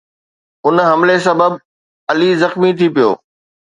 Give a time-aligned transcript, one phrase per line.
[0.65, 1.51] ان حملي سبب
[2.11, 3.09] علي زخمي ٿي پيو